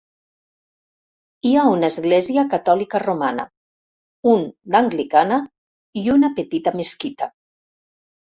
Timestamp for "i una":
6.03-6.31